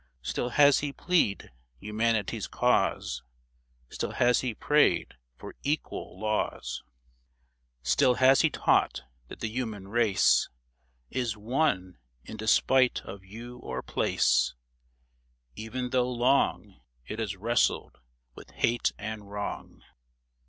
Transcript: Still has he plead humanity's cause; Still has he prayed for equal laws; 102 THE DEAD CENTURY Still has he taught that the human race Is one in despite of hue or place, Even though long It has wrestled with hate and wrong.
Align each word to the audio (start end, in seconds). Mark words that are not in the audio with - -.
Still 0.23 0.49
has 0.49 0.79
he 0.79 0.91
plead 0.91 1.51
humanity's 1.77 2.47
cause; 2.47 3.21
Still 3.89 4.13
has 4.13 4.39
he 4.39 4.55
prayed 4.55 5.13
for 5.37 5.53
equal 5.61 6.19
laws; 6.19 6.81
102 7.83 7.85
THE 7.85 7.85
DEAD 7.85 7.85
CENTURY 7.87 7.91
Still 7.91 8.13
has 8.15 8.41
he 8.41 8.49
taught 8.49 9.03
that 9.27 9.39
the 9.41 9.47
human 9.49 9.89
race 9.89 10.49
Is 11.11 11.37
one 11.37 11.99
in 12.25 12.35
despite 12.35 13.01
of 13.01 13.21
hue 13.21 13.59
or 13.59 13.83
place, 13.83 14.55
Even 15.55 15.91
though 15.91 16.09
long 16.11 16.79
It 17.05 17.19
has 17.19 17.35
wrestled 17.35 17.99
with 18.33 18.49
hate 18.49 18.93
and 18.97 19.29
wrong. 19.29 19.83